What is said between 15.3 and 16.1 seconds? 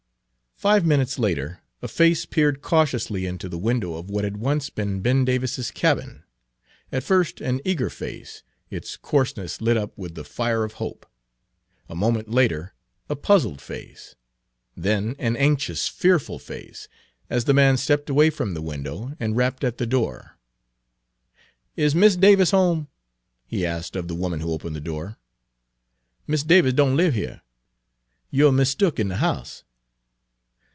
anxious, Page 315